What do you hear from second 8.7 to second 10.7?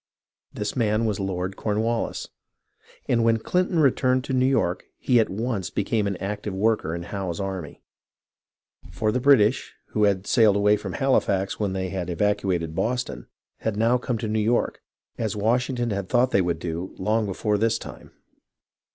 For the British, who had sailed